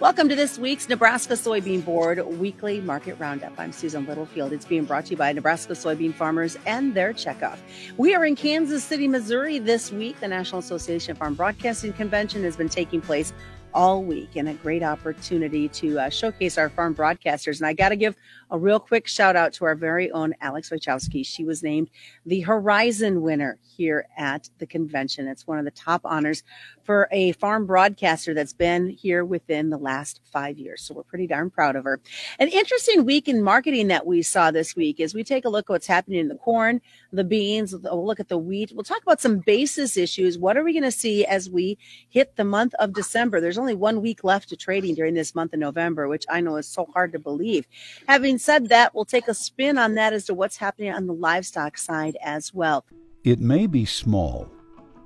Welcome 0.00 0.28
to 0.28 0.36
this 0.36 0.60
week's 0.60 0.88
Nebraska 0.88 1.34
Soybean 1.34 1.84
Board 1.84 2.24
Weekly 2.38 2.80
Market 2.80 3.18
Roundup. 3.18 3.52
I'm 3.58 3.72
Susan 3.72 4.06
Littlefield. 4.06 4.52
It's 4.52 4.64
being 4.64 4.84
brought 4.84 5.06
to 5.06 5.10
you 5.10 5.16
by 5.16 5.32
Nebraska 5.32 5.72
soybean 5.72 6.14
farmers 6.14 6.56
and 6.66 6.94
their 6.94 7.12
checkoff. 7.12 7.58
We 7.96 8.14
are 8.14 8.24
in 8.24 8.36
Kansas 8.36 8.84
City, 8.84 9.08
Missouri 9.08 9.58
this 9.58 9.90
week. 9.90 10.20
The 10.20 10.28
National 10.28 10.60
Association 10.60 11.10
of 11.10 11.18
Farm 11.18 11.34
Broadcasting 11.34 11.92
Convention 11.94 12.44
has 12.44 12.54
been 12.54 12.68
taking 12.68 13.00
place 13.00 13.32
all 13.74 14.04
week 14.04 14.36
and 14.36 14.48
a 14.48 14.54
great 14.54 14.84
opportunity 14.84 15.68
to 15.68 15.98
uh, 15.98 16.08
showcase 16.10 16.58
our 16.58 16.68
farm 16.68 16.94
broadcasters. 16.94 17.58
And 17.58 17.66
I 17.66 17.72
got 17.72 17.88
to 17.88 17.96
give 17.96 18.14
a 18.50 18.58
real 18.58 18.80
quick 18.80 19.06
shout 19.06 19.36
out 19.36 19.52
to 19.54 19.64
our 19.64 19.74
very 19.74 20.10
own 20.10 20.34
Alex 20.40 20.70
Wachowski. 20.70 21.24
She 21.24 21.44
was 21.44 21.62
named 21.62 21.90
the 22.26 22.40
Horizon 22.40 23.22
winner 23.22 23.58
here 23.76 24.06
at 24.16 24.48
the 24.58 24.66
convention. 24.66 25.28
It's 25.28 25.46
one 25.46 25.58
of 25.58 25.64
the 25.64 25.70
top 25.70 26.00
honors 26.04 26.42
for 26.82 27.08
a 27.12 27.32
farm 27.32 27.66
broadcaster 27.66 28.32
that's 28.32 28.52
been 28.52 28.88
here 28.88 29.24
within 29.24 29.70
the 29.70 29.76
last 29.76 30.20
five 30.24 30.58
years. 30.58 30.82
So 30.82 30.94
we're 30.94 31.02
pretty 31.02 31.26
darn 31.26 31.50
proud 31.50 31.76
of 31.76 31.84
her. 31.84 32.00
An 32.38 32.48
interesting 32.48 33.04
week 33.04 33.28
in 33.28 33.42
marketing 33.42 33.88
that 33.88 34.06
we 34.06 34.22
saw 34.22 34.50
this 34.50 34.74
week 34.74 34.98
is 34.98 35.14
we 35.14 35.22
take 35.22 35.44
a 35.44 35.50
look 35.50 35.66
at 35.66 35.70
what's 35.70 35.86
happening 35.86 36.20
in 36.20 36.28
the 36.28 36.36
corn, 36.36 36.80
the 37.12 37.24
beans, 37.24 37.74
we'll 37.74 38.06
look 38.06 38.20
at 38.20 38.28
the 38.28 38.38
wheat. 38.38 38.72
We'll 38.74 38.84
talk 38.84 39.02
about 39.02 39.20
some 39.20 39.38
basis 39.38 39.96
issues. 39.96 40.38
What 40.38 40.56
are 40.56 40.64
we 40.64 40.72
going 40.72 40.82
to 40.82 40.90
see 40.90 41.26
as 41.26 41.50
we 41.50 41.76
hit 42.08 42.36
the 42.36 42.44
month 42.44 42.74
of 42.78 42.94
December? 42.94 43.40
There's 43.40 43.58
only 43.58 43.74
one 43.74 44.00
week 44.00 44.24
left 44.24 44.48
to 44.48 44.56
trading 44.56 44.94
during 44.94 45.14
this 45.14 45.34
month 45.34 45.52
of 45.52 45.60
November, 45.60 46.08
which 46.08 46.24
I 46.30 46.40
know 46.40 46.56
is 46.56 46.66
so 46.66 46.86
hard 46.94 47.12
to 47.12 47.18
believe. 47.18 47.66
Having 48.06 48.37
said 48.40 48.68
that, 48.68 48.94
we'll 48.94 49.04
take 49.04 49.28
a 49.28 49.34
spin 49.34 49.78
on 49.78 49.94
that 49.94 50.12
as 50.12 50.26
to 50.26 50.34
what's 50.34 50.56
happening 50.56 50.92
on 50.92 51.06
the 51.06 51.14
livestock 51.14 51.78
side 51.78 52.16
as 52.22 52.54
well. 52.54 52.84
It 53.24 53.40
may 53.40 53.66
be 53.66 53.84
small, 53.84 54.50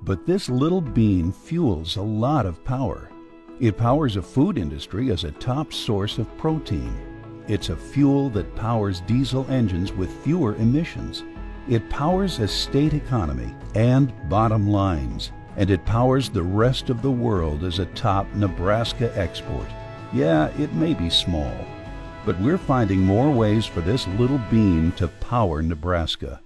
but 0.01 0.25
this 0.25 0.49
little 0.49 0.81
bean 0.81 1.31
fuels 1.31 1.95
a 1.95 2.01
lot 2.01 2.45
of 2.45 2.63
power. 2.63 3.09
It 3.59 3.77
powers 3.77 4.15
a 4.15 4.21
food 4.21 4.57
industry 4.57 5.11
as 5.11 5.23
a 5.23 5.31
top 5.31 5.73
source 5.73 6.17
of 6.17 6.37
protein. 6.37 6.95
It's 7.47 7.69
a 7.69 7.75
fuel 7.75 8.29
that 8.31 8.55
powers 8.55 9.01
diesel 9.01 9.45
engines 9.49 9.91
with 9.91 10.23
fewer 10.23 10.55
emissions. 10.55 11.23
It 11.69 11.89
powers 11.89 12.39
a 12.39 12.47
state 12.47 12.93
economy 12.93 13.53
and 13.75 14.13
bottom 14.29 14.67
lines. 14.67 15.31
And 15.55 15.69
it 15.69 15.85
powers 15.85 16.29
the 16.29 16.41
rest 16.41 16.89
of 16.89 17.01
the 17.01 17.11
world 17.11 17.63
as 17.63 17.77
a 17.77 17.85
top 17.87 18.27
Nebraska 18.33 19.15
export. 19.17 19.67
Yeah, 20.11 20.47
it 20.57 20.73
may 20.73 20.93
be 20.95 21.11
small, 21.11 21.53
but 22.25 22.39
we're 22.39 22.57
finding 22.57 22.99
more 22.99 23.29
ways 23.29 23.65
for 23.65 23.81
this 23.81 24.07
little 24.09 24.39
bean 24.49 24.91
to 24.93 25.07
power 25.07 25.61
Nebraska. 25.61 26.39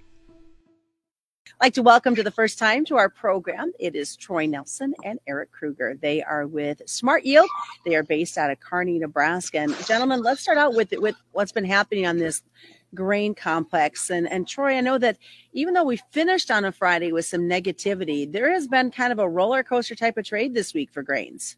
I'd 1.60 1.64
like 1.64 1.74
to 1.74 1.82
welcome 1.82 2.14
to 2.14 2.22
the 2.22 2.30
first 2.30 2.58
time 2.58 2.84
to 2.84 2.96
our 2.96 3.08
program. 3.08 3.72
It 3.80 3.96
is 3.96 4.16
Troy 4.16 4.46
Nelson 4.46 4.94
and 5.04 5.18
Eric 5.26 5.50
Kruger. 5.50 5.98
They 6.00 6.22
are 6.22 6.46
with 6.46 6.82
Smart 6.86 7.24
Yield. 7.24 7.48
They 7.84 7.96
are 7.96 8.04
based 8.04 8.38
out 8.38 8.50
of 8.50 8.60
Kearney, 8.60 8.98
Nebraska. 8.98 9.58
And 9.58 9.74
gentlemen, 9.86 10.22
let's 10.22 10.40
start 10.40 10.58
out 10.58 10.74
with 10.74 10.92
with 10.98 11.16
what's 11.32 11.50
been 11.50 11.64
happening 11.64 12.06
on 12.06 12.18
this 12.18 12.42
grain 12.94 13.34
complex. 13.34 14.08
And 14.08 14.30
and 14.30 14.46
Troy, 14.46 14.76
I 14.76 14.80
know 14.80 14.98
that 14.98 15.18
even 15.52 15.74
though 15.74 15.84
we 15.84 15.98
finished 16.12 16.50
on 16.50 16.64
a 16.64 16.70
Friday 16.70 17.10
with 17.10 17.26
some 17.26 17.42
negativity, 17.42 18.30
there 18.30 18.52
has 18.52 18.68
been 18.68 18.92
kind 18.92 19.12
of 19.12 19.18
a 19.18 19.28
roller 19.28 19.64
coaster 19.64 19.96
type 19.96 20.16
of 20.16 20.24
trade 20.24 20.54
this 20.54 20.72
week 20.72 20.92
for 20.92 21.02
grains. 21.02 21.56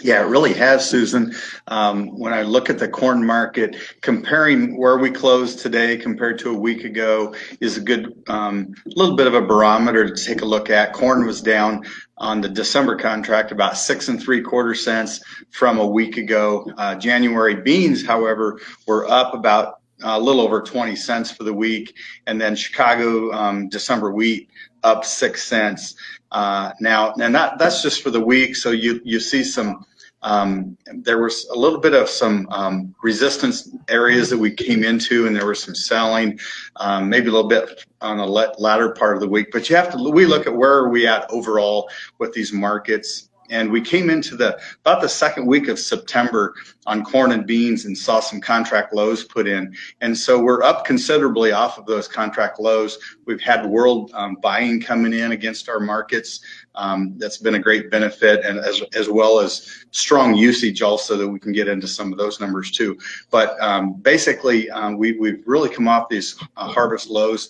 Yeah, 0.00 0.22
it 0.22 0.28
really 0.28 0.54
has, 0.54 0.88
Susan. 0.88 1.34
Um, 1.66 2.16
when 2.18 2.32
I 2.32 2.42
look 2.42 2.70
at 2.70 2.78
the 2.78 2.88
corn 2.88 3.24
market, 3.26 3.76
comparing 4.00 4.78
where 4.78 4.96
we 4.96 5.10
closed 5.10 5.58
today 5.58 5.96
compared 5.96 6.38
to 6.40 6.50
a 6.50 6.58
week 6.58 6.84
ago 6.84 7.34
is 7.60 7.76
a 7.76 7.80
good 7.80 8.22
um, 8.28 8.74
little 8.86 9.16
bit 9.16 9.26
of 9.26 9.34
a 9.34 9.40
barometer 9.40 10.14
to 10.14 10.24
take 10.24 10.42
a 10.42 10.44
look 10.44 10.70
at. 10.70 10.92
Corn 10.92 11.26
was 11.26 11.42
down 11.42 11.82
on 12.16 12.40
the 12.40 12.48
December 12.48 12.94
contract 12.94 13.50
about 13.50 13.76
six 13.76 14.06
and 14.08 14.22
three 14.22 14.40
quarter 14.40 14.74
cents 14.74 15.20
from 15.50 15.78
a 15.78 15.86
week 15.86 16.16
ago. 16.16 16.70
Uh, 16.76 16.94
January 16.94 17.56
beans, 17.56 18.06
however, 18.06 18.60
were 18.86 19.08
up 19.10 19.34
about 19.34 19.80
a 20.02 20.20
little 20.20 20.40
over 20.40 20.62
20 20.62 20.94
cents 20.94 21.30
for 21.30 21.42
the 21.42 21.52
week. 21.52 21.92
And 22.26 22.40
then 22.40 22.54
Chicago 22.54 23.32
um, 23.32 23.68
December 23.68 24.12
wheat 24.12 24.48
up 24.84 25.04
six 25.04 25.44
cents. 25.44 25.94
Uh, 26.30 26.72
now, 26.80 27.12
and 27.14 27.34
that, 27.34 27.58
that's 27.58 27.82
just 27.82 28.02
for 28.02 28.10
the 28.10 28.20
week. 28.20 28.56
So 28.56 28.70
you, 28.70 29.00
you 29.04 29.20
see 29.20 29.42
some, 29.42 29.86
um, 30.22 30.76
there 30.92 31.22
was 31.22 31.46
a 31.52 31.58
little 31.58 31.80
bit 31.80 31.94
of 31.94 32.08
some 32.08 32.46
um, 32.50 32.94
resistance 33.02 33.70
areas 33.88 34.28
that 34.30 34.38
we 34.38 34.50
came 34.50 34.84
into, 34.84 35.26
and 35.26 35.34
there 35.34 35.46
was 35.46 35.62
some 35.62 35.74
selling, 35.74 36.38
um, 36.76 37.08
maybe 37.08 37.28
a 37.28 37.32
little 37.32 37.48
bit 37.48 37.84
on 38.00 38.18
the 38.18 38.26
latter 38.26 38.90
part 38.90 39.14
of 39.14 39.20
the 39.20 39.28
week. 39.28 39.48
But 39.52 39.70
you 39.70 39.76
have 39.76 39.90
to, 39.92 40.10
we 40.10 40.26
look 40.26 40.46
at 40.46 40.54
where 40.54 40.74
are 40.74 40.88
we 40.90 41.06
at 41.06 41.30
overall 41.30 41.88
with 42.18 42.32
these 42.32 42.52
markets 42.52 43.27
and 43.50 43.70
we 43.70 43.80
came 43.80 44.10
into 44.10 44.36
the 44.36 44.58
about 44.80 45.00
the 45.00 45.08
second 45.08 45.46
week 45.46 45.68
of 45.68 45.78
September 45.78 46.54
on 46.86 47.04
corn 47.04 47.32
and 47.32 47.46
beans 47.46 47.84
and 47.84 47.96
saw 47.96 48.20
some 48.20 48.40
contract 48.40 48.94
lows 48.94 49.24
put 49.24 49.46
in. 49.46 49.74
And 50.00 50.16
so 50.16 50.40
we're 50.40 50.62
up 50.62 50.84
considerably 50.84 51.52
off 51.52 51.78
of 51.78 51.86
those 51.86 52.08
contract 52.08 52.58
lows. 52.58 52.98
We've 53.26 53.40
had 53.40 53.66
world 53.66 54.10
um, 54.14 54.36
buying 54.42 54.80
coming 54.80 55.12
in 55.12 55.32
against 55.32 55.68
our 55.68 55.80
markets. 55.80 56.40
Um, 56.74 57.14
that's 57.18 57.38
been 57.38 57.56
a 57.56 57.58
great 57.58 57.90
benefit, 57.90 58.44
and 58.44 58.58
as 58.58 58.82
as 58.94 59.08
well 59.08 59.40
as 59.40 59.84
strong 59.90 60.34
usage 60.34 60.80
also 60.80 61.16
that 61.16 61.28
we 61.28 61.40
can 61.40 61.52
get 61.52 61.66
into 61.66 61.88
some 61.88 62.12
of 62.12 62.18
those 62.18 62.40
numbers 62.40 62.70
too. 62.70 62.96
But 63.30 63.60
um, 63.60 63.94
basically, 63.94 64.70
um, 64.70 64.96
we 64.96 65.18
we've 65.18 65.42
really 65.46 65.68
come 65.68 65.88
off 65.88 66.08
these 66.08 66.36
uh, 66.56 66.68
harvest 66.68 67.08
lows 67.08 67.48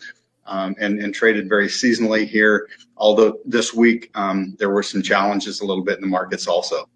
um, 0.48 0.74
and, 0.80 1.00
and, 1.00 1.14
traded 1.14 1.48
very 1.48 1.68
seasonally 1.68 2.26
here. 2.26 2.68
Although 2.96 3.38
this 3.44 3.72
week 3.74 4.10
um, 4.14 4.56
there 4.58 4.70
were 4.70 4.82
some 4.82 5.02
challenges 5.02 5.60
a 5.60 5.66
little 5.66 5.84
bit 5.84 5.96
in 5.96 6.00
the 6.00 6.08
markets 6.08 6.46
also. 6.46 6.88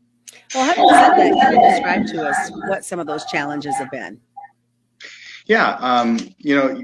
Well, 0.54 0.64
having 0.64 0.88
said 0.88 0.98
that, 0.98 1.16
can 1.16 1.52
you 1.54 1.70
describe 1.70 2.06
to 2.08 2.28
us 2.28 2.50
what 2.68 2.84
some 2.84 2.98
of 2.98 3.06
those 3.06 3.24
challenges 3.26 3.76
have 3.76 3.90
been? 3.90 4.20
Yeah, 5.46 5.76
um, 5.80 6.18
you 6.38 6.56
know, 6.56 6.82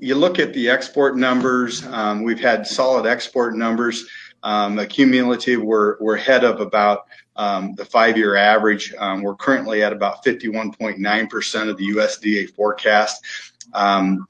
you 0.00 0.14
look 0.14 0.38
at 0.38 0.52
the 0.52 0.68
export 0.70 1.16
numbers. 1.16 1.84
Um, 1.86 2.22
we've 2.22 2.40
had 2.40 2.66
solid 2.66 3.06
export 3.06 3.56
numbers. 3.56 4.06
Um, 4.42 4.78
accumulative, 4.78 5.60
we're 5.60 5.96
we're 5.98 6.16
ahead 6.16 6.44
of 6.44 6.60
about 6.60 7.06
um, 7.34 7.74
the 7.74 7.84
five-year 7.84 8.36
average. 8.36 8.94
Um, 8.96 9.22
we're 9.22 9.34
currently 9.34 9.82
at 9.82 9.92
about 9.92 10.24
51.9% 10.24 11.68
of 11.68 11.76
the 11.76 11.88
USDA 11.88 12.54
forecast. 12.54 13.24
Um, 13.74 14.26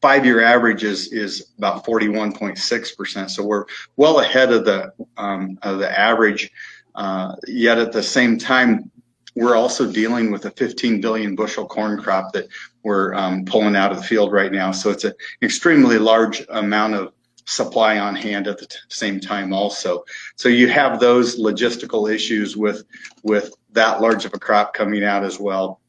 five-year 0.00 0.42
average 0.42 0.84
is 0.84 1.12
is 1.12 1.52
about 1.58 1.84
41.6 1.84 2.96
percent. 2.96 3.30
So 3.30 3.44
we're 3.44 3.66
well 3.96 4.20
ahead 4.20 4.52
of 4.52 4.64
the 4.64 4.92
um, 5.16 5.58
of 5.62 5.78
the 5.78 5.98
average. 5.98 6.50
Uh, 6.94 7.36
yet 7.46 7.78
at 7.78 7.92
the 7.92 8.02
same 8.02 8.36
time, 8.36 8.90
we're 9.36 9.56
also 9.56 9.90
dealing 9.90 10.30
with 10.30 10.44
a 10.44 10.50
15 10.50 11.00
billion 11.00 11.36
bushel 11.36 11.66
corn 11.66 12.00
crop 12.02 12.32
that 12.32 12.48
we're 12.82 13.14
um, 13.14 13.44
pulling 13.44 13.76
out 13.76 13.92
of 13.92 13.98
the 13.98 14.02
field 14.02 14.32
right 14.32 14.52
now. 14.52 14.72
So 14.72 14.90
it's 14.90 15.04
an 15.04 15.12
extremely 15.42 15.98
large 15.98 16.44
amount 16.48 16.94
of 16.94 17.12
supply 17.46 17.98
on 17.98 18.14
hand 18.14 18.46
at 18.46 18.58
the 18.58 18.66
t- 18.66 18.76
same 18.88 19.18
time 19.20 19.52
also. 19.52 20.04
So 20.36 20.48
you 20.48 20.68
have 20.68 21.00
those 21.00 21.38
logistical 21.38 22.12
issues 22.12 22.56
with 22.56 22.84
with 23.22 23.54
that 23.72 24.00
large 24.00 24.24
of 24.24 24.34
a 24.34 24.38
crop 24.38 24.74
coming 24.74 25.04
out 25.04 25.24
as 25.24 25.38
well. 25.38 25.80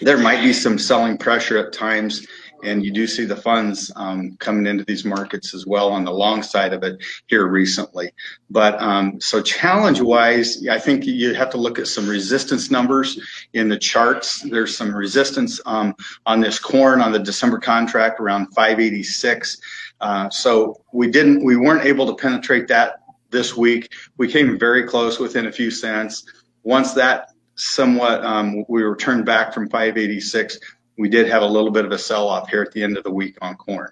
There 0.00 0.18
might 0.18 0.42
be 0.42 0.52
some 0.52 0.78
selling 0.78 1.18
pressure 1.18 1.58
at 1.58 1.72
times 1.72 2.26
and 2.64 2.84
you 2.84 2.92
do 2.92 3.06
see 3.06 3.24
the 3.24 3.36
funds 3.36 3.90
um, 3.96 4.36
coming 4.38 4.66
into 4.66 4.84
these 4.84 5.04
markets 5.04 5.54
as 5.54 5.66
well 5.66 5.90
on 5.90 6.04
the 6.04 6.10
long 6.10 6.42
side 6.42 6.72
of 6.72 6.82
it 6.82 7.02
here 7.26 7.46
recently. 7.46 8.12
But 8.48 8.80
um, 8.80 9.20
so 9.20 9.42
challenge 9.42 10.00
wise, 10.00 10.66
I 10.68 10.78
think 10.78 11.06
you 11.06 11.34
have 11.34 11.50
to 11.50 11.56
look 11.56 11.78
at 11.78 11.88
some 11.88 12.08
resistance 12.08 12.70
numbers 12.70 13.20
in 13.52 13.68
the 13.68 13.78
charts. 13.78 14.42
There's 14.42 14.76
some 14.76 14.94
resistance 14.94 15.60
um, 15.66 15.94
on 16.26 16.40
this 16.40 16.58
corn 16.58 17.00
on 17.00 17.12
the 17.12 17.18
December 17.18 17.58
contract 17.58 18.20
around 18.20 18.46
586. 18.54 19.60
Uh, 20.00 20.30
so 20.30 20.80
we 20.92 21.10
didn't, 21.10 21.44
we 21.44 21.56
weren't 21.56 21.84
able 21.84 22.06
to 22.06 22.14
penetrate 22.14 22.68
that 22.68 23.00
this 23.30 23.56
week. 23.56 23.92
We 24.16 24.28
came 24.28 24.58
very 24.58 24.84
close 24.84 25.18
within 25.18 25.46
a 25.46 25.52
few 25.52 25.70
cents. 25.70 26.24
Once 26.62 26.92
that 26.94 27.30
somewhat, 27.54 28.24
um, 28.24 28.64
we 28.68 28.82
were 28.82 28.96
turned 28.96 29.26
back 29.26 29.52
from 29.52 29.68
586 29.68 30.58
we 31.00 31.08
did 31.08 31.26
have 31.26 31.40
a 31.40 31.46
little 31.46 31.70
bit 31.70 31.86
of 31.86 31.92
a 31.92 31.98
sell 31.98 32.28
off 32.28 32.50
here 32.50 32.60
at 32.60 32.72
the 32.72 32.82
end 32.82 32.98
of 32.98 33.04
the 33.04 33.10
week 33.10 33.38
on 33.40 33.56
corn. 33.56 33.90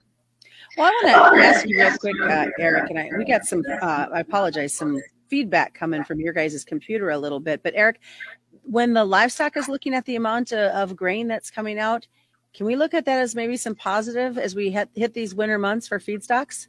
Well, 0.77 0.93
I 1.07 1.19
want 1.19 1.37
to 1.37 1.43
ask 1.43 1.67
you 1.67 1.79
real 1.79 1.97
quick, 1.97 2.21
uh, 2.21 2.49
Eric, 2.59 2.91
and 2.91 2.99
I, 2.99 3.09
we 3.17 3.25
got 3.25 3.47
some, 3.47 3.63
uh, 3.81 4.09
I 4.13 4.21
apologize, 4.21 4.75
some 4.75 5.01
feedback 5.27 5.73
coming 5.73 6.05
from 6.05 6.21
your 6.21 6.35
guys' 6.35 6.63
computer 6.67 7.09
a 7.09 7.17
little 7.17 7.41
bit. 7.41 7.63
But 7.63 7.73
Eric, 7.75 8.01
when 8.63 8.93
the 8.93 9.07
livestock 9.07 9.57
is 9.57 9.71
looking 9.71 9.95
at 9.95 10.05
the 10.05 10.17
amount 10.17 10.53
of, 10.53 10.71
of 10.91 10.97
grain 10.97 11.29
that's 11.29 11.51
coming 11.51 11.79
out, 11.79 12.07
can 12.53 12.67
we 12.67 12.77
look 12.77 12.93
at 12.93 13.07
that 13.07 13.23
as 13.23 13.35
maybe 13.35 13.57
some 13.57 13.75
positive 13.75 14.37
as 14.37 14.55
we 14.55 14.71
hit, 14.71 14.91
hit 14.95 15.15
these 15.15 15.35
winter 15.35 15.59
months 15.59 15.89
for 15.89 15.99
feedstocks? 15.99 16.69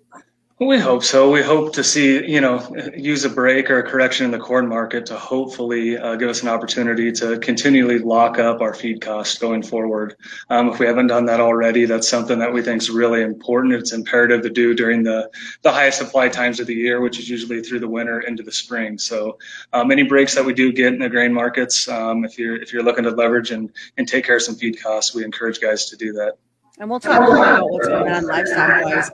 We 0.61 0.77
hope 0.77 1.05
so. 1.05 1.31
We 1.31 1.41
hope 1.41 1.75
to 1.75 1.85
see, 1.85 2.29
you 2.29 2.41
know, 2.41 2.75
use 2.93 3.23
a 3.23 3.29
break 3.29 3.71
or 3.71 3.79
a 3.79 3.89
correction 3.89 4.25
in 4.25 4.31
the 4.31 4.39
corn 4.39 4.67
market 4.67 5.05
to 5.05 5.15
hopefully 5.15 5.97
uh, 5.97 6.17
give 6.17 6.27
us 6.27 6.41
an 6.41 6.49
opportunity 6.49 7.13
to 7.13 7.39
continually 7.39 7.99
lock 7.99 8.39
up 8.39 8.59
our 8.59 8.73
feed 8.73 8.99
costs 8.99 9.37
going 9.37 9.63
forward. 9.63 10.17
Um, 10.49 10.67
if 10.67 10.77
we 10.77 10.85
haven't 10.85 11.07
done 11.07 11.27
that 11.27 11.39
already, 11.39 11.85
that's 11.85 12.09
something 12.09 12.39
that 12.39 12.51
we 12.51 12.61
think 12.61 12.81
is 12.81 12.89
really 12.89 13.21
important. 13.21 13.75
It's 13.75 13.93
imperative 13.93 14.41
to 14.41 14.49
do 14.49 14.75
during 14.75 15.03
the, 15.03 15.31
the 15.61 15.71
highest 15.71 15.99
supply 15.99 16.27
times 16.27 16.59
of 16.59 16.67
the 16.67 16.75
year, 16.75 16.99
which 16.99 17.19
is 17.19 17.29
usually 17.29 17.61
through 17.61 17.79
the 17.79 17.87
winter 17.87 18.19
into 18.19 18.43
the 18.43 18.51
spring. 18.51 18.97
So 18.97 19.37
um, 19.71 19.91
any 19.91 20.03
breaks 20.03 20.35
that 20.35 20.43
we 20.43 20.53
do 20.53 20.73
get 20.73 20.91
in 20.91 20.99
the 20.99 21.07
grain 21.07 21.33
markets, 21.33 21.87
um, 21.87 22.25
if 22.25 22.37
you're 22.37 22.61
if 22.61 22.73
you're 22.73 22.83
looking 22.83 23.05
to 23.05 23.11
leverage 23.11 23.51
and, 23.51 23.71
and 23.95 24.05
take 24.05 24.25
care 24.25 24.35
of 24.35 24.41
some 24.41 24.55
feed 24.55 24.83
costs, 24.83 25.15
we 25.15 25.23
encourage 25.23 25.61
guys 25.61 25.85
to 25.91 25.95
do 25.95 26.11
that. 26.13 26.33
And 26.79 26.89
we'll 26.89 27.01
talk 27.01 27.21
more 27.21 27.35
about 27.35 27.69
what's 27.69 27.87
going 27.87 28.11
on 28.11 28.25
livestock 28.25 28.85
wise 28.85 29.11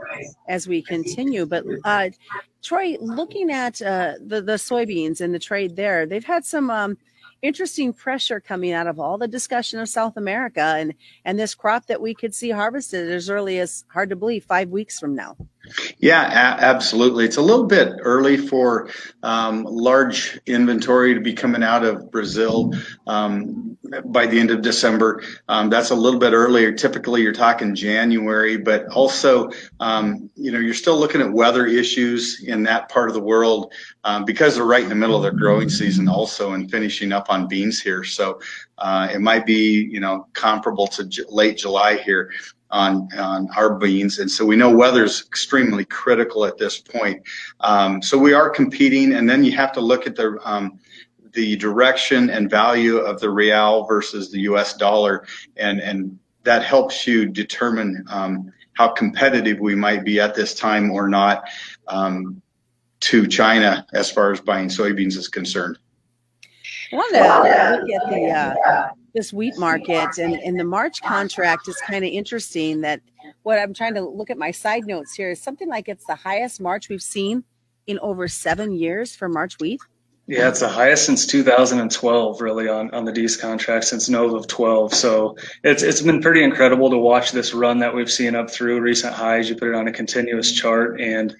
as 0.48 0.68
we 0.68 0.84
continue. 0.84 1.48
But 1.48 1.66
uh, 1.84 2.10
Troy, 2.64 2.96
looking 3.02 3.50
at 3.52 3.82
uh, 3.82 4.14
the 4.24 4.42
the 4.42 4.54
soybeans 4.54 5.20
and 5.20 5.34
the 5.34 5.40
trade 5.40 5.76
there, 5.76 6.06
they've 6.06 6.24
had 6.24 6.46
some 6.46 6.70
um, 6.70 6.98
interesting 7.42 7.94
pressure 7.94 8.40
coming 8.40 8.74
out 8.74 8.88
of 8.88 9.00
all 9.00 9.18
the 9.18 9.28
discussion 9.28 9.80
of 9.80 9.90
South 9.90 10.18
America 10.18 10.62
and 10.62 10.94
and 11.26 11.40
this 11.40 11.56
crop 11.56 11.86
that 11.88 12.02
we 12.02 12.14
could 12.14 12.34
see 12.34 12.50
harvested 12.50 13.12
as 13.12 13.30
early 13.30 13.60
as 13.60 13.84
hard 13.92 14.10
to 14.10 14.16
believe 14.16 14.44
five 14.44 14.70
weeks 14.70 15.00
from 15.00 15.16
now. 15.16 15.36
Yeah, 15.98 16.24
a- 16.24 16.62
absolutely. 16.64 17.26
It's 17.26 17.38
a 17.38 17.42
little 17.42 17.66
bit 17.66 17.94
early 18.00 18.38
for 18.38 18.90
um, 19.24 19.64
large 19.64 20.40
inventory 20.46 21.14
to 21.14 21.20
be 21.20 21.34
coming 21.34 21.64
out 21.64 21.84
of 21.84 22.12
Brazil 22.12 22.74
um, 23.08 23.75
by 24.06 24.26
the 24.26 24.40
end 24.40 24.52
of 24.52 24.62
December. 24.62 25.24
Um, 25.48 25.70
that's 25.70 25.92
a 25.92 25.96
little 25.96 26.20
bit 26.20 26.34
earlier. 26.34 26.72
Typically, 26.72 27.22
you're 27.22 27.34
talking 27.34 27.76
January, 27.76 28.58
but 28.58 28.88
also, 28.88 29.50
um, 29.80 30.30
you 30.36 30.52
know, 30.52 30.60
you're 30.60 30.74
still 30.74 30.98
looking 30.98 31.22
at 31.22 31.32
weather 31.32 31.66
issues 31.66 32.44
in 32.44 32.64
that 32.64 32.90
part 32.90 33.10
of 33.10 33.16
the 33.16 33.22
world 33.22 33.74
um, 34.04 34.26
because 34.26 34.56
they're 34.56 34.66
right 34.66 34.84
in 34.84 34.90
the 34.90 34.96
middle 34.96 35.16
of 35.16 35.24
their 35.24 35.32
growing 35.32 35.70
season, 35.70 36.08
also, 36.08 36.54
and 36.54 36.70
finishing 36.72 37.12
up 37.12 37.30
on 37.30 37.48
beans 37.48 37.82
here. 37.82 38.04
So 38.04 38.40
uh, 38.78 39.10
it 39.14 39.20
might 39.20 39.46
be, 39.46 39.88
you 39.92 40.00
know, 40.00 40.28
comparable 40.34 40.88
to 40.88 41.06
j- 41.06 41.24
late 41.30 41.58
July 41.58 41.98
here 41.98 42.32
on 42.72 43.08
on 43.18 43.48
our 43.56 43.76
beans, 43.76 44.20
and 44.20 44.30
so 44.30 44.44
we 44.46 44.56
know 44.56 44.76
weather 44.76 45.04
is 45.04 45.24
extremely 45.28 45.86
critical 45.86 46.46
at 46.46 46.58
this 46.58 46.80
point. 46.80 47.22
Um, 47.60 48.02
so 48.02 48.18
we 48.18 48.34
are 48.34 48.50
competing, 48.50 49.14
and 49.14 49.30
then 49.30 49.44
you 49.44 49.56
have 49.56 49.72
to 49.74 49.82
look 49.82 50.08
at 50.08 50.16
the 50.16 50.38
um, 50.44 50.80
the 51.36 51.56
direction 51.58 52.30
and 52.30 52.50
value 52.50 52.98
of 52.98 53.20
the 53.20 53.30
real 53.30 53.86
versus 53.86 54.32
the 54.32 54.40
U.S. 54.42 54.74
dollar, 54.74 55.28
and 55.56 55.80
and 55.80 56.18
that 56.44 56.64
helps 56.64 57.06
you 57.06 57.26
determine 57.28 58.06
um, 58.10 58.52
how 58.74 58.90
competitive 58.90 59.60
we 59.60 59.76
might 59.76 60.04
be 60.04 60.20
at 60.20 60.36
this 60.36 60.54
time 60.54 60.92
or 60.92 61.08
not 61.08 61.44
um, 61.88 62.42
to 63.02 63.28
China 63.28 63.86
as 63.94 64.10
far 64.10 64.32
as 64.32 64.40
buying 64.42 64.70
soybeans 64.70 65.18
is 65.18 65.28
concerned. 65.28 65.78
I 66.92 66.96
want 66.96 67.14
to 67.14 67.22
look 67.22 68.02
at 68.02 68.10
the 68.10 68.32
uh, 68.32 68.88
this 69.14 69.32
wheat 69.32 69.58
market 69.58 70.18
and, 70.18 70.34
and 70.34 70.60
the 70.60 70.64
March 70.64 71.02
contract 71.02 71.68
is 71.68 71.78
kind 71.88 72.04
of 72.04 72.12
interesting 72.12 72.82
that 72.82 73.02
what 73.44 73.58
I'm 73.58 73.74
trying 73.74 73.96
to 73.96 74.02
look 74.02 74.30
at 74.30 74.38
my 74.38 74.52
side 74.52 74.86
notes 74.86 75.14
here 75.16 75.32
is 75.32 75.42
something 75.42 75.70
like 75.70 75.88
it's 75.88 76.06
the 76.06 76.16
highest 76.16 76.60
March 76.62 76.90
we've 76.90 77.02
seen 77.02 77.44
in 77.88 78.00
over 78.00 78.28
seven 78.28 78.74
years 78.74 79.16
for 79.16 79.30
March 79.30 79.58
wheat. 79.60 79.80
Yeah, 80.28 80.50
it's 80.50 80.62
the 80.62 80.70
highest 80.70 81.06
since 81.06 81.28
2012, 81.28 82.42
really, 82.42 82.68
on, 82.68 82.92
on 82.96 83.06
the 83.06 83.12
Dees 83.12 83.38
contract 83.38 83.86
since 83.86 84.10
Nova 84.10 84.38
of 84.38 84.48
12. 84.48 84.94
So 84.94 85.38
it's 85.64 85.84
it's 85.84 86.02
been 86.02 86.22
pretty 86.22 86.44
incredible 86.44 86.90
to 86.90 86.98
watch 86.98 87.32
this 87.32 87.54
run 87.54 87.80
that 87.80 87.94
we've 87.94 88.12
seen 88.12 88.34
up 88.34 88.50
through 88.50 88.82
recent 88.82 89.14
highs. 89.14 89.48
You 89.50 89.56
put 89.56 89.70
it 89.70 89.76
on 89.76 89.88
a 89.88 89.92
continuous 89.92 90.52
chart, 90.52 91.00
and 91.00 91.36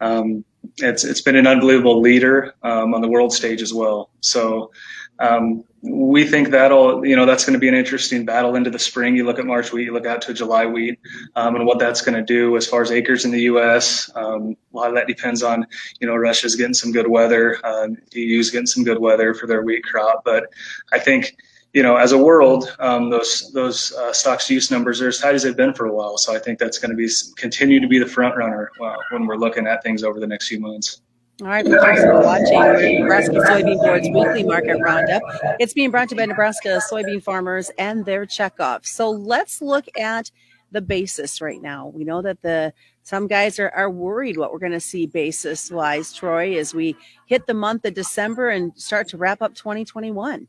um, 0.00 0.44
it's 0.76 1.04
it's 1.04 1.20
been 1.20 1.34
an 1.34 1.48
unbelievable 1.48 2.00
leader 2.00 2.54
um, 2.62 2.94
on 2.94 3.00
the 3.00 3.08
world 3.08 3.32
stage 3.32 3.60
as 3.60 3.74
well. 3.74 4.10
So 4.20 4.70
um, 5.18 5.64
we 5.80 6.26
think 6.26 6.50
that'll, 6.50 7.06
you 7.06 7.14
know, 7.14 7.24
that's 7.24 7.44
going 7.44 7.54
to 7.54 7.58
be 7.58 7.68
an 7.68 7.74
interesting 7.74 8.24
battle 8.24 8.56
into 8.56 8.70
the 8.70 8.78
spring. 8.78 9.16
You 9.16 9.24
look 9.24 9.38
at 9.38 9.46
March 9.46 9.72
wheat, 9.72 9.84
you 9.84 9.92
look 9.92 10.06
out 10.06 10.22
to 10.22 10.34
July 10.34 10.66
wheat, 10.66 10.98
um, 11.36 11.54
and 11.54 11.66
what 11.66 11.78
that's 11.78 12.00
going 12.00 12.14
to 12.14 12.22
do 12.22 12.56
as 12.56 12.66
far 12.66 12.82
as 12.82 12.90
acres 12.90 13.24
in 13.24 13.30
the 13.30 13.42
U.S. 13.42 14.10
Um, 14.14 14.56
a 14.72 14.76
lot 14.76 14.88
of 14.88 14.94
that 14.96 15.06
depends 15.06 15.42
on, 15.42 15.66
you 16.00 16.06
know, 16.06 16.16
Russia's 16.16 16.56
getting 16.56 16.74
some 16.74 16.92
good 16.92 17.06
weather, 17.06 17.58
uh, 17.64 17.88
EU's 18.12 18.50
getting 18.50 18.66
some 18.66 18.84
good 18.84 18.98
weather 18.98 19.34
for 19.34 19.46
their 19.46 19.62
wheat 19.62 19.84
crop. 19.84 20.24
But 20.24 20.52
I 20.92 20.98
think, 20.98 21.36
you 21.72 21.82
know, 21.82 21.96
as 21.96 22.12
a 22.12 22.18
world, 22.18 22.74
um, 22.80 23.10
those 23.10 23.52
those 23.52 23.92
uh, 23.92 24.12
stocks 24.12 24.50
use 24.50 24.70
numbers 24.70 25.00
are 25.00 25.08
as 25.08 25.18
tight 25.18 25.34
as 25.34 25.44
they've 25.44 25.56
been 25.56 25.74
for 25.74 25.86
a 25.86 25.92
while. 25.92 26.18
So 26.18 26.34
I 26.34 26.38
think 26.40 26.58
that's 26.58 26.78
going 26.78 26.90
to 26.90 26.96
be 26.96 27.08
continue 27.36 27.80
to 27.80 27.88
be 27.88 27.98
the 27.98 28.06
front 28.06 28.36
runner 28.36 28.70
uh, 28.82 28.96
when 29.10 29.26
we're 29.26 29.36
looking 29.36 29.66
at 29.66 29.82
things 29.82 30.02
over 30.02 30.18
the 30.18 30.26
next 30.26 30.48
few 30.48 30.58
months. 30.58 31.02
All 31.40 31.46
right, 31.46 31.64
thanks 31.64 32.02
for 32.02 32.20
watching 32.20 33.00
Nebraska 33.00 33.34
Soybean 33.34 33.76
Board's 33.76 34.08
weekly 34.08 34.42
market 34.42 34.80
roundup. 34.80 35.22
It's 35.60 35.72
being 35.72 35.92
brought 35.92 36.08
to 36.08 36.16
you 36.16 36.20
by 36.20 36.26
Nebraska 36.26 36.80
soybean 36.90 37.22
farmers 37.22 37.70
and 37.78 38.04
their 38.04 38.26
checkoff. 38.26 38.84
So 38.84 39.08
let's 39.08 39.62
look 39.62 39.84
at 39.96 40.32
the 40.72 40.80
basis 40.80 41.40
right 41.40 41.62
now. 41.62 41.92
We 41.94 42.02
know 42.02 42.22
that 42.22 42.42
the 42.42 42.72
some 43.04 43.28
guys 43.28 43.60
are, 43.60 43.70
are 43.70 43.88
worried 43.88 44.36
what 44.36 44.52
we're 44.52 44.58
going 44.58 44.72
to 44.72 44.80
see 44.80 45.06
basis 45.06 45.70
wise, 45.70 46.12
Troy, 46.12 46.58
as 46.58 46.74
we 46.74 46.96
hit 47.26 47.46
the 47.46 47.54
month 47.54 47.84
of 47.84 47.94
December 47.94 48.50
and 48.50 48.76
start 48.76 49.06
to 49.10 49.16
wrap 49.16 49.40
up 49.40 49.54
2021. 49.54 50.48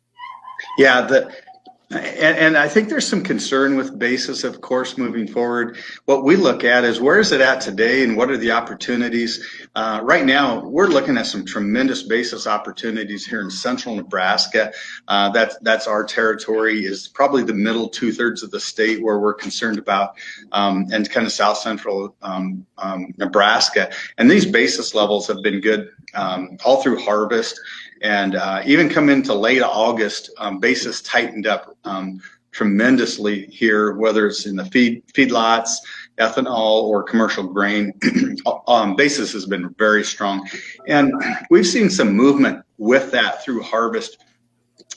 Yeah, 0.80 1.01
the 1.01 1.31
and, 1.91 2.38
and, 2.38 2.57
I 2.57 2.68
think 2.68 2.88
there's 2.88 3.07
some 3.07 3.24
concern 3.24 3.75
with 3.75 3.97
basis, 3.97 4.44
of 4.44 4.62
course, 4.62 4.95
moving 4.95 5.27
forward. 5.27 5.77
What 6.06 6.24
we 6.24 6.36
look 6.36 6.63
at 6.63 6.83
is 6.83 7.01
where 7.01 7.19
is 7.19 7.31
it 7.31 7.41
at 7.41 7.62
today 7.62 8.03
and 8.03 8.15
what 8.15 8.30
are 8.30 8.38
the 8.38 8.51
opportunities? 8.51 9.44
Uh, 9.74 10.00
right 10.03 10.24
now, 10.24 10.63
we're 10.63 10.88
looking 10.88 11.18
at 11.18 11.25
some 11.25 11.45
tremendous 11.45 12.03
basis 12.03 12.45
opportunities 12.45 13.25
here 13.25 13.41
in 13.41 13.50
central 13.50 13.95
Nebraska. 13.95 14.71
Uh, 15.07 15.30
that's, 15.30 15.57
that's 15.62 15.88
our 15.88 16.03
territory 16.03 16.86
is 16.86 17.07
probably 17.07 17.41
the 17.41 17.56
middle 17.56 17.89
two 17.89 18.12
thirds 18.12 18.44
of 18.44 18.51
the 18.51 18.59
state 18.59 19.01
where 19.01 19.18
we're 19.18 19.33
concerned 19.33 19.80
about, 19.80 20.15
um, 20.51 20.86
and 20.91 21.09
kind 21.09 21.25
of 21.25 21.31
south 21.31 21.57
central 21.57 22.15
um, 22.21 22.68
um, 22.77 23.15
Nebraska. 23.18 23.91
And 24.19 24.30
these 24.30 24.45
basis 24.45 24.94
levels 24.94 25.25
have 25.25 25.41
been 25.41 25.59
good 25.59 25.89
um, 26.13 26.57
all 26.63 26.83
through 26.83 27.00
harvest. 27.00 27.59
And 28.01 28.36
uh, 28.36 28.62
even 28.65 28.89
come 28.89 29.09
into 29.09 29.33
late 29.33 29.62
August, 29.62 30.31
um, 30.38 30.59
basis 30.59 31.01
tightened 31.01 31.47
up 31.47 31.75
um, 31.83 32.21
tremendously 32.51 33.45
here, 33.47 33.93
whether 33.95 34.27
it's 34.27 34.45
in 34.45 34.55
the 34.55 34.65
feed 34.65 35.05
feedlots, 35.07 35.69
ethanol, 36.17 36.83
or 36.83 37.03
commercial 37.03 37.43
grain. 37.43 37.93
um, 38.67 38.95
basis 38.95 39.33
has 39.33 39.45
been 39.45 39.73
very 39.77 40.03
strong, 40.03 40.47
and 40.87 41.13
we've 41.49 41.67
seen 41.67 41.89
some 41.89 42.15
movement 42.15 42.63
with 42.77 43.11
that 43.11 43.43
through 43.43 43.61
harvest 43.61 44.17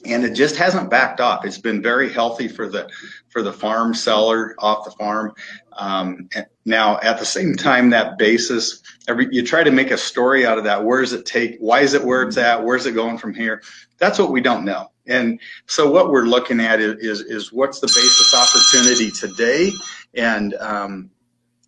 and 0.05 0.25
it 0.25 0.35
just 0.35 0.57
hasn't 0.57 0.91
backed 0.91 1.21
off. 1.21 1.45
It's 1.45 1.59
been 1.59 1.83
very 1.83 2.13
healthy 2.13 2.49
for 2.49 2.69
the 2.69 2.89
for 3.29 3.43
the 3.43 3.53
farm 3.53 3.95
seller 3.95 4.55
off 4.59 4.85
the 4.85 4.91
farm. 4.93 5.35
Um, 5.73 6.29
now, 6.65 6.99
at 7.01 7.19
the 7.19 7.25
same 7.25 7.55
time, 7.55 7.91
that 7.91 8.19
basis, 8.19 8.83
every, 9.09 9.29
you 9.31 9.45
try 9.45 9.65
to 9.65 9.71
make 9.71 9.91
a 9.91 9.97
story 9.97 10.45
out 10.45 10.59
of 10.59 10.65
that. 10.65 10.85
Where 10.85 11.01
does 11.01 11.13
it 11.13 11.27
take? 11.27 11.57
Why 11.59 11.81
is 11.81 11.95
it 11.95 12.05
where 12.05 12.23
it's 12.23 12.37
at? 12.37 12.65
Where's 12.65 12.87
it 12.87 12.93
going 12.93 13.19
from 13.19 13.35
here? 13.35 13.63
That's 13.99 14.19
what 14.19 14.31
we 14.31 14.41
don't 14.41 14.65
know. 14.65 14.92
And 15.07 15.41
so, 15.67 15.91
what 15.91 16.11
we're 16.11 16.27
looking 16.27 16.61
at 16.61 16.81
is 16.81 17.23
is, 17.23 17.53
what's 17.53 17.81
the 17.81 17.89
basis 17.89 18.35
opportunity 18.35 19.11
today, 19.11 19.73
and 20.15 20.55
um, 20.55 21.11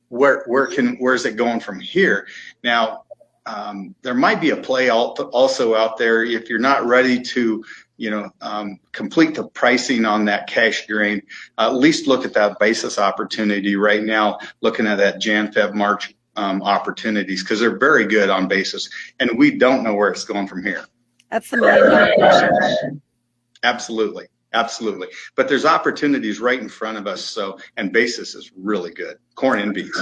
where 0.08 0.44
where 0.46 0.66
can 0.66 0.96
where's 0.96 1.24
it 1.24 1.36
going 1.36 1.60
from 1.60 1.80
here? 1.80 2.28
Now, 2.62 3.04
um, 3.46 3.94
there 4.02 4.14
might 4.14 4.40
be 4.40 4.50
a 4.50 4.56
play 4.56 4.88
also 4.90 5.74
out 5.74 5.98
there 5.98 6.24
if 6.24 6.48
you're 6.48 6.58
not 6.58 6.86
ready 6.86 7.20
to 7.22 7.64
you 7.96 8.10
know, 8.10 8.30
um, 8.40 8.78
complete 8.92 9.34
the 9.34 9.48
pricing 9.48 10.04
on 10.04 10.24
that 10.24 10.46
cash 10.46 10.86
grain. 10.86 11.22
Uh, 11.58 11.68
at 11.68 11.74
least 11.74 12.06
look 12.06 12.24
at 12.24 12.34
that 12.34 12.58
basis 12.58 12.98
opportunity 12.98 13.76
right 13.76 14.02
now, 14.02 14.38
looking 14.60 14.86
at 14.86 14.96
that 14.96 15.20
Jan, 15.20 15.52
Feb, 15.52 15.74
March 15.74 16.14
um, 16.36 16.62
opportunities 16.62 17.42
because 17.42 17.60
they're 17.60 17.78
very 17.78 18.06
good 18.06 18.30
on 18.30 18.48
basis, 18.48 18.90
and 19.20 19.38
we 19.38 19.56
don't 19.56 19.84
know 19.84 19.94
where 19.94 20.10
it's 20.10 20.24
going 20.24 20.48
from 20.48 20.64
here. 20.64 20.84
That's 21.30 21.50
the 21.50 21.58
million 21.58 22.14
question. 22.18 23.02
Absolutely, 23.64 24.26
absolutely. 24.52 25.08
But 25.34 25.48
there's 25.48 25.64
opportunities 25.64 26.38
right 26.38 26.60
in 26.60 26.68
front 26.68 26.98
of 26.98 27.06
us. 27.06 27.24
So, 27.24 27.58
and 27.76 27.92
basis 27.92 28.34
is 28.34 28.52
really 28.56 28.92
good. 28.92 29.16
Corn 29.34 29.58
and 29.58 29.74
beans. 29.74 30.00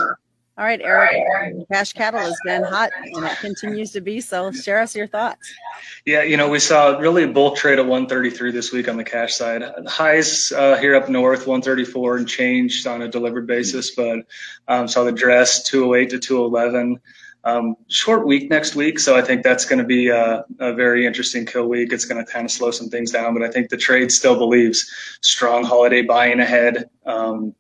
All 0.59 0.67
right, 0.67 0.83
Eric, 0.83 1.25
cash 1.73 1.95
cattle 1.95 2.21
has 2.21 2.37
been 2.45 2.63
hot 2.63 2.91
and 3.03 3.25
it 3.25 3.39
continues 3.39 3.91
to 3.93 4.03
be 4.03 4.21
so. 4.21 4.53
Share 4.53 4.81
us 4.81 4.95
your 4.95 5.07
thoughts. 5.07 5.51
Yeah, 6.05 6.25
you 6.25 6.37
know, 6.37 6.51
we 6.51 6.59
saw 6.59 6.99
really 6.99 7.23
a 7.23 7.29
bulk 7.29 7.57
trade 7.57 7.79
at 7.79 7.87
133 7.87 8.51
this 8.51 8.71
week 8.71 8.87
on 8.87 8.99
the 8.99 9.05
cash 9.05 9.33
side. 9.33 9.63
Highs 9.87 10.53
uh, 10.53 10.77
here 10.77 10.95
up 10.95 11.09
north, 11.09 11.47
134 11.47 12.19
and 12.19 12.29
changed 12.29 12.87
on 12.87 13.01
a 13.01 13.09
delivered 13.09 13.47
basis, 13.47 13.93
but 13.93 14.27
um, 14.69 14.89
saw 14.89 15.05
the 15.05 15.13
dress 15.13 15.63
208 15.63 16.11
to 16.11 16.19
211. 16.19 17.01
Um, 17.45 17.77
short 17.89 18.25
week 18.25 18.51
next 18.51 18.77
week, 18.77 19.01
so 19.01 19.17
I 19.17 19.23
think 19.23 19.43
that's 19.43 19.65
going 19.65 19.81
to 19.81 19.85
be 19.85 20.09
a, 20.09 20.45
a, 20.61 20.73
very 20.75 21.05
interesting 21.07 21.45
kill 21.45 21.67
week. 21.67 21.93
It's 21.93 22.05
going 22.05 22.25
to 22.25 22.31
kind 22.31 22.45
of 22.45 22.53
slow 22.53 22.71
some 22.71 22.89
things 22.89 23.11
down, 23.11 23.35
but 23.35 23.43
I 23.43 23.51
think 23.51 23.69
the 23.69 23.77
trade 23.77 24.13
still 24.13 24.39
believes 24.39 24.89
strong 25.23 25.65
holiday 25.65 26.03
buying 26.03 26.39
ahead. 26.39 26.89
Um, 27.05 27.53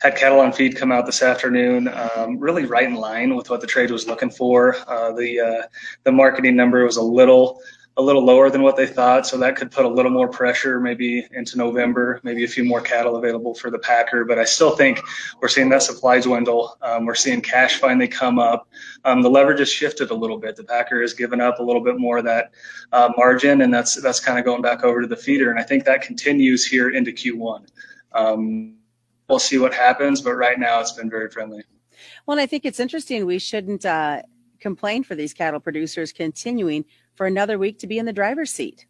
had 0.00 0.16
cattle 0.16 0.40
on 0.40 0.52
feed 0.52 0.76
come 0.76 0.92
out 0.92 1.06
this 1.06 1.22
afternoon, 1.22 1.88
um, 1.88 2.38
really 2.38 2.66
right 2.66 2.86
in 2.86 2.96
line 2.96 3.34
with 3.34 3.48
what 3.48 3.62
the 3.62 3.66
trade 3.66 3.90
was 3.90 4.06
looking 4.06 4.30
for. 4.30 4.76
Uh, 4.86 5.12
the 5.12 5.40
uh, 5.40 5.66
the 6.04 6.12
marketing 6.12 6.54
number 6.54 6.84
was 6.84 6.98
a 6.98 7.02
little 7.02 7.62
a 8.00 8.02
little 8.02 8.24
lower 8.24 8.50
than 8.50 8.62
what 8.62 8.76
they 8.76 8.86
thought. 8.86 9.26
So 9.26 9.36
that 9.38 9.56
could 9.56 9.70
put 9.70 9.84
a 9.84 9.88
little 9.88 10.10
more 10.10 10.28
pressure 10.28 10.80
maybe 10.80 11.26
into 11.32 11.56
November, 11.56 12.20
maybe 12.22 12.44
a 12.44 12.48
few 12.48 12.64
more 12.64 12.80
cattle 12.80 13.16
available 13.16 13.54
for 13.54 13.70
the 13.70 13.78
packer. 13.78 14.24
But 14.24 14.38
I 14.38 14.44
still 14.44 14.74
think 14.74 15.00
we're 15.40 15.48
seeing 15.48 15.68
that 15.68 15.82
supply 15.82 16.20
dwindle. 16.20 16.76
Um, 16.82 17.04
we're 17.04 17.14
seeing 17.14 17.40
cash 17.40 17.78
finally 17.78 18.08
come 18.08 18.38
up. 18.38 18.68
Um, 19.04 19.22
the 19.22 19.30
leverage 19.30 19.60
has 19.60 19.70
shifted 19.70 20.10
a 20.10 20.14
little 20.14 20.38
bit. 20.38 20.56
The 20.56 20.64
packer 20.64 21.00
has 21.02 21.14
given 21.14 21.40
up 21.40 21.58
a 21.60 21.62
little 21.62 21.84
bit 21.84 21.98
more 21.98 22.18
of 22.18 22.24
that 22.24 22.52
uh, 22.92 23.10
margin, 23.16 23.60
and 23.60 23.72
that's 23.72 24.00
that's 24.02 24.20
kind 24.20 24.38
of 24.38 24.44
going 24.44 24.62
back 24.62 24.82
over 24.82 25.02
to 25.02 25.06
the 25.06 25.16
feeder. 25.16 25.50
And 25.50 25.60
I 25.60 25.62
think 25.62 25.84
that 25.84 26.02
continues 26.02 26.66
here 26.66 26.90
into 26.90 27.12
Q1. 27.12 27.68
Um, 28.12 28.76
we'll 29.28 29.38
see 29.38 29.58
what 29.58 29.74
happens, 29.74 30.20
but 30.20 30.34
right 30.34 30.58
now 30.58 30.80
it's 30.80 30.92
been 30.92 31.10
very 31.10 31.30
friendly. 31.30 31.62
Well, 32.26 32.38
I 32.38 32.46
think 32.46 32.64
it's 32.64 32.80
interesting. 32.80 33.26
We 33.26 33.38
shouldn't 33.38 33.84
uh, 33.84 34.22
complain 34.60 35.02
for 35.02 35.14
these 35.14 35.34
cattle 35.34 35.60
producers 35.60 36.12
continuing 36.12 36.84
for 37.14 37.26
another 37.26 37.58
week 37.58 37.78
to 37.78 37.86
be 37.86 37.98
in 37.98 38.06
the 38.06 38.12
driver's 38.12 38.50
seat. 38.50 38.86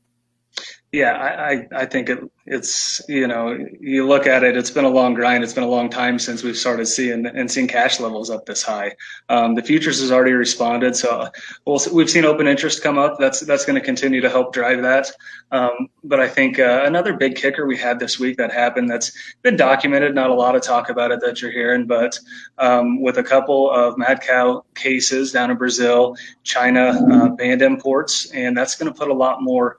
Yeah, 0.92 1.12
I, 1.12 1.68
I, 1.72 1.86
think 1.86 2.08
it, 2.08 2.18
it's, 2.46 3.00
you 3.08 3.28
know, 3.28 3.56
you 3.78 4.08
look 4.08 4.26
at 4.26 4.42
it, 4.42 4.56
it's 4.56 4.72
been 4.72 4.84
a 4.84 4.90
long 4.90 5.14
grind. 5.14 5.44
It's 5.44 5.52
been 5.52 5.62
a 5.62 5.68
long 5.68 5.88
time 5.88 6.18
since 6.18 6.42
we've 6.42 6.56
started 6.56 6.86
seeing 6.86 7.26
and 7.26 7.48
seeing 7.48 7.68
cash 7.68 8.00
levels 8.00 8.28
up 8.28 8.44
this 8.44 8.64
high. 8.64 8.96
Um, 9.28 9.54
the 9.54 9.62
futures 9.62 10.00
has 10.00 10.10
already 10.10 10.32
responded. 10.32 10.96
So 10.96 11.28
we'll, 11.64 11.78
we've 11.92 12.10
seen 12.10 12.24
open 12.24 12.48
interest 12.48 12.82
come 12.82 12.98
up. 12.98 13.20
That's, 13.20 13.38
that's 13.38 13.64
going 13.64 13.78
to 13.78 13.84
continue 13.84 14.20
to 14.20 14.28
help 14.28 14.52
drive 14.52 14.82
that. 14.82 15.12
Um, 15.52 15.90
but 16.02 16.18
I 16.18 16.26
think 16.26 16.58
uh, 16.58 16.82
another 16.84 17.12
big 17.12 17.36
kicker 17.36 17.66
we 17.66 17.76
had 17.76 18.00
this 18.00 18.18
week 18.18 18.36
that 18.38 18.52
happened 18.52 18.90
that's 18.90 19.12
been 19.42 19.56
documented, 19.56 20.12
not 20.12 20.30
a 20.30 20.34
lot 20.34 20.56
of 20.56 20.62
talk 20.62 20.90
about 20.90 21.12
it 21.12 21.20
that 21.20 21.40
you're 21.40 21.52
hearing, 21.52 21.86
but 21.86 22.18
um, 22.58 23.00
with 23.00 23.18
a 23.18 23.22
couple 23.22 23.70
of 23.70 23.96
mad 23.96 24.22
cow 24.22 24.64
cases 24.74 25.30
down 25.30 25.52
in 25.52 25.56
Brazil, 25.56 26.16
China 26.42 26.98
uh, 27.12 27.28
banned 27.28 27.62
imports, 27.62 28.28
and 28.32 28.56
that's 28.56 28.74
going 28.74 28.92
to 28.92 28.98
put 28.98 29.08
a 29.08 29.14
lot 29.14 29.40
more 29.40 29.78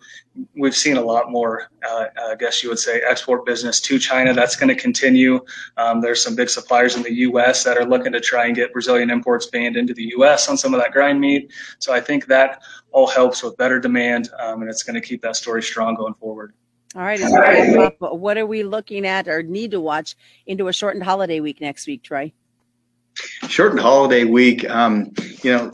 we've 0.56 0.75
seen 0.75 0.98
a 1.01 1.05
lot 1.05 1.31
more, 1.31 1.70
uh, 1.88 2.05
I 2.29 2.36
guess 2.36 2.63
you 2.63 2.70
would 2.70 2.79
say, 2.79 3.01
export 3.01 3.46
business 3.46 3.79
to 3.81 4.00
China. 4.00 4.34
That's 4.34 4.55
going 4.55 4.70
to 4.70 4.75
continue. 4.75 5.39
Um, 5.77 6.01
there's 6.01 6.24
some 6.24 6.36
big 6.36 6.50
suppliers 6.50 6.96
in 6.96 7.03
the 7.03 7.13
U.S. 7.13 7.63
that 7.63 7.77
are 7.77 7.86
looking 7.86 8.12
to 8.13 8.20
try 8.20 8.46
and 8.46 8.55
get 8.55 8.74
Brazilian 8.74 9.10
imports 9.10 9.48
banned 9.48 9.75
into 9.75 9.93
the 9.93 10.10
U.S. 10.17 10.48
on 10.50 10.58
some 10.58 10.74
of 10.74 10.79
that 10.79 10.91
grind 10.91 11.20
meat. 11.20 11.51
So 11.79 11.93
I 11.93 12.01
think 12.01 12.27
that 12.27 12.62
all 12.91 13.08
helps 13.08 13.43
with 13.43 13.58
better 13.58 13.79
demand, 13.79 14.29
um, 14.39 14.62
and 14.62 14.70
it's 14.70 14.84
going 14.84 14.96
to 14.96 15.01
keep 15.01 15.22
that 15.22 15.36
story 15.36 15.63
strong 15.63 15.96
going 15.96 16.13
forward. 16.15 16.53
All 16.96 17.01
right. 17.01 17.20
what 18.00 18.38
are 18.38 18.46
we 18.46 18.63
looking 18.63 19.05
at 19.05 19.27
or 19.27 19.43
need 19.43 19.72
to 19.72 19.79
watch 19.79 20.15
into 20.46 20.67
a 20.67 20.74
shortened 20.74 21.03
holiday 21.03 21.39
week 21.39 21.62
next 21.62 21.88
week, 21.88 22.03
Troy? 22.03 22.34
Shortened 23.48 23.79
holiday 23.79 24.25
week. 24.25 24.70
Um, 24.70 25.13
you 25.41 25.51
know, 25.51 25.72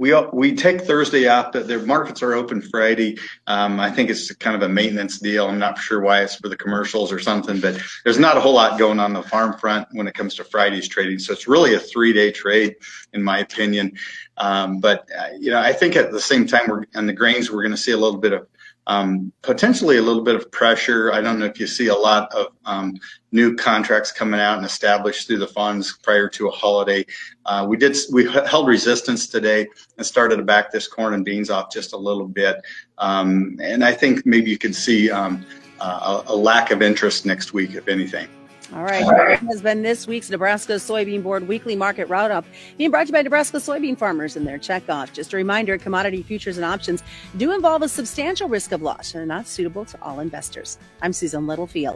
we 0.00 0.14
we 0.32 0.54
take 0.54 0.80
Thursday 0.80 1.28
off. 1.28 1.52
The, 1.52 1.60
the 1.60 1.78
markets 1.80 2.22
are 2.22 2.32
open 2.32 2.62
Friday. 2.62 3.18
Um, 3.46 3.78
I 3.78 3.90
think 3.90 4.08
it's 4.08 4.34
kind 4.36 4.56
of 4.56 4.62
a 4.62 4.68
maintenance 4.68 5.18
deal. 5.18 5.46
I'm 5.46 5.58
not 5.58 5.76
sure 5.76 6.00
why 6.00 6.22
it's 6.22 6.36
for 6.36 6.48
the 6.48 6.56
commercials 6.56 7.12
or 7.12 7.18
something, 7.18 7.60
but 7.60 7.78
there's 8.02 8.18
not 8.18 8.38
a 8.38 8.40
whole 8.40 8.54
lot 8.54 8.78
going 8.78 8.98
on 8.98 9.12
the 9.12 9.22
farm 9.22 9.58
front 9.58 9.88
when 9.92 10.08
it 10.08 10.14
comes 10.14 10.36
to 10.36 10.44
Friday's 10.44 10.88
trading. 10.88 11.18
So 11.18 11.34
it's 11.34 11.46
really 11.46 11.74
a 11.74 11.78
three 11.78 12.14
day 12.14 12.32
trade, 12.32 12.76
in 13.12 13.22
my 13.22 13.40
opinion. 13.40 13.92
Um, 14.38 14.80
but 14.80 15.06
uh, 15.16 15.34
you 15.38 15.50
know, 15.50 15.60
I 15.60 15.74
think 15.74 15.96
at 15.96 16.10
the 16.10 16.20
same 16.20 16.46
time, 16.46 16.70
we're 16.70 16.86
on 16.94 17.04
the 17.04 17.12
grains, 17.12 17.50
we're 17.50 17.62
going 17.62 17.72
to 17.72 17.76
see 17.76 17.92
a 17.92 17.98
little 17.98 18.20
bit 18.20 18.32
of 18.32 18.46
um, 18.90 19.32
potentially 19.42 19.98
a 19.98 20.02
little 20.02 20.24
bit 20.24 20.34
of 20.34 20.50
pressure. 20.50 21.12
I 21.12 21.20
don't 21.20 21.38
know 21.38 21.44
if 21.44 21.60
you 21.60 21.68
see 21.68 21.86
a 21.86 21.94
lot 21.94 22.32
of 22.34 22.48
um, 22.64 22.98
new 23.30 23.54
contracts 23.54 24.10
coming 24.10 24.40
out 24.40 24.56
and 24.56 24.66
established 24.66 25.28
through 25.28 25.38
the 25.38 25.46
funds 25.46 25.96
prior 26.02 26.28
to 26.30 26.48
a 26.48 26.50
holiday. 26.50 27.06
Uh, 27.46 27.64
we 27.68 27.76
did 27.76 27.96
we 28.12 28.28
held 28.28 28.66
resistance 28.66 29.28
today 29.28 29.68
and 29.96 30.04
started 30.04 30.38
to 30.38 30.42
back 30.42 30.72
this 30.72 30.88
corn 30.88 31.14
and 31.14 31.24
beans 31.24 31.50
off 31.50 31.70
just 31.72 31.92
a 31.92 31.96
little 31.96 32.26
bit, 32.26 32.56
um, 32.98 33.56
and 33.62 33.84
I 33.84 33.92
think 33.92 34.26
maybe 34.26 34.50
you 34.50 34.58
can 34.58 34.72
see 34.72 35.08
um, 35.08 35.46
uh, 35.78 36.24
a, 36.26 36.32
a 36.32 36.36
lack 36.36 36.72
of 36.72 36.82
interest 36.82 37.24
next 37.24 37.52
week, 37.52 37.74
if 37.74 37.86
anything. 37.86 38.28
All 38.72 38.84
right. 38.84 39.04
That 39.04 39.40
has 39.48 39.60
been 39.60 39.82
this 39.82 40.06
week's 40.06 40.30
Nebraska 40.30 40.74
Soybean 40.74 41.24
Board 41.24 41.48
Weekly 41.48 41.74
Market 41.74 42.08
Roundup, 42.08 42.44
being 42.78 42.92
brought 42.92 43.02
to 43.04 43.06
you 43.08 43.12
by 43.14 43.22
Nebraska 43.22 43.56
soybean 43.56 43.98
farmers 43.98 44.36
and 44.36 44.46
their 44.46 44.60
checkoff. 44.60 45.12
Just 45.12 45.32
a 45.32 45.36
reminder 45.36 45.76
commodity 45.76 46.22
futures 46.22 46.56
and 46.56 46.64
options 46.64 47.02
do 47.36 47.52
involve 47.52 47.82
a 47.82 47.88
substantial 47.88 48.48
risk 48.48 48.70
of 48.70 48.80
loss 48.80 49.14
and 49.14 49.22
are 49.22 49.26
not 49.26 49.48
suitable 49.48 49.84
to 49.86 50.00
all 50.00 50.20
investors. 50.20 50.78
I'm 51.02 51.12
Susan 51.12 51.48
Littlefield. 51.48 51.88